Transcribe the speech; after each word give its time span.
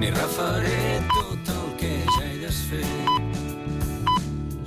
ni 0.00 0.10
refaré 0.10 1.00
tot 1.12 1.48
el 1.54 1.68
que 1.80 1.92
ja 2.04 2.24
he 2.24 2.38
desfet. 2.42 3.38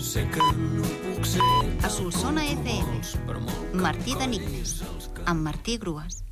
Sé 0.01 0.25
que 0.33 0.45
no 0.57 0.89
puc 1.03 1.27
ser... 1.27 1.45
A 1.85 1.89
Solsona 1.93 2.45
FM, 2.55 3.01
Martí 3.83 4.17
d'Enigmes, 4.17 4.79
amb 5.29 5.45
Martí 5.45 5.77
Grues. 5.77 6.23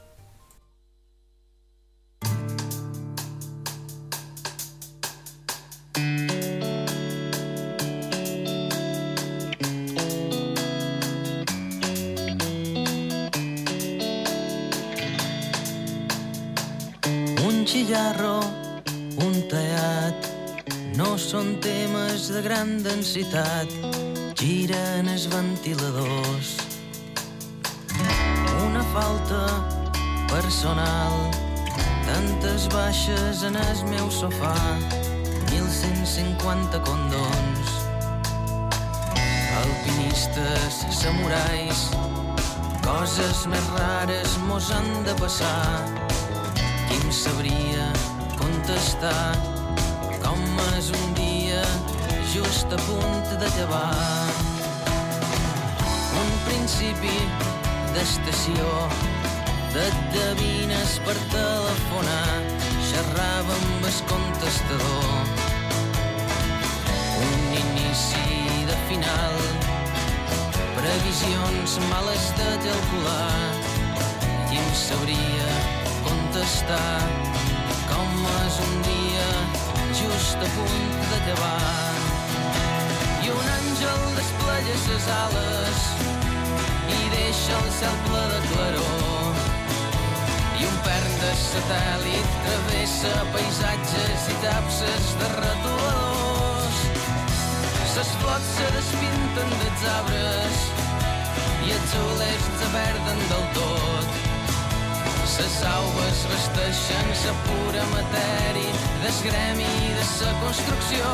Un 17.63 17.69
un 19.23 19.35
teat, 19.47 20.25
no 20.99 21.13
són 21.15 21.53
temes 21.63 22.25
de 22.27 22.41
gran 22.43 22.73
densitat, 22.83 23.71
giren 24.35 25.07
els 25.07 25.29
ventiladors. 25.31 26.49
Una 28.65 28.83
falta 28.91 29.39
personal, 30.27 31.15
tantes 32.03 32.67
baixes 32.75 33.45
en 33.47 33.55
el 33.55 33.83
meu 33.93 34.11
sofà, 34.11 34.59
1.150 35.47 36.83
condons. 36.83 37.75
Alpinistes, 39.63 40.83
samurais, 40.99 41.87
coses 42.83 43.47
més 43.47 43.71
rares 43.79 44.35
mos 44.51 44.67
han 44.75 44.97
de 45.07 45.15
passar. 45.23 46.32
Sabria 47.13 47.91
contestar 48.39 49.35
com 50.23 50.39
és 50.79 50.87
un 50.97 51.11
dia 51.13 51.59
just 52.31 52.73
a 52.73 52.79
punt 52.87 53.27
de 53.37 53.49
llevar. 53.53 54.29
Un 56.21 56.31
principi 56.47 57.13
d'estació 57.93 58.71
de 59.75 59.85
devines 60.15 60.95
per 61.05 61.15
telefonar 61.35 62.33
xerrava 62.89 63.59
amb 63.59 63.85
el 63.91 64.01
contestador. 64.09 65.13
Un 67.27 67.45
inici 67.61 68.65
de 68.71 68.81
final 68.89 69.39
previsions 70.81 71.77
males 71.93 72.27
de 72.41 72.51
calcular 72.65 73.39
qui 74.49 74.61
em 74.65 74.75
sabria 74.81 75.82
contestar 76.07 76.99
com 77.89 78.25
és 78.45 78.59
un 78.65 78.75
dia 78.87 79.29
just 79.99 80.45
a 80.47 80.49
punt 80.55 80.93
llevar. 81.27 81.95
I 83.23 83.31
un 83.31 83.49
àngel 83.55 84.01
desplega 84.17 84.75
ses 84.85 85.07
ales 85.17 85.83
i 86.97 87.01
deixa 87.15 87.59
el 87.59 87.69
cel 87.79 87.97
ple 88.07 88.23
de 88.33 88.39
claror. 88.49 89.41
I 90.59 90.69
un 90.69 90.79
pern 90.87 91.19
de 91.23 91.33
satèl·lit 91.43 92.39
travessa 92.47 93.13
paisatges 93.35 94.31
i 94.35 94.39
tapses 94.45 95.13
de 95.21 95.29
retoladors. 95.35 96.81
Ses 97.93 98.15
flots 98.23 98.55
se 98.57 98.73
despinten 98.79 99.55
dels 99.61 99.85
arbres 99.99 100.65
i 101.67 101.77
els 101.77 101.95
olers 102.07 102.51
se 102.59 102.73
perden 102.75 103.25
del 103.31 103.47
tot. 103.59 103.72
Ses 105.33 105.63
aules 105.65 106.19
vesteixen 106.29 107.07
sa 107.17 107.31
pura 107.45 107.83
matèria 107.89 108.73
des 109.01 109.17
gremi 109.25 109.71
de 109.97 110.03
sa 110.05 110.29
construcció. 110.43 111.07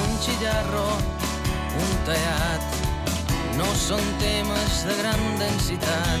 Un 0.00 0.16
xillarro, 0.24 0.86
un 1.84 1.92
teat, 2.08 2.80
no 3.60 3.68
són 3.76 4.00
temes 4.24 4.80
de 4.88 4.96
gran 5.02 5.22
densitat, 5.44 6.08